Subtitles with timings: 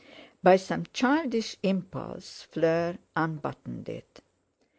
[0.41, 4.21] By some childish impulse Fleur unbuttoned it.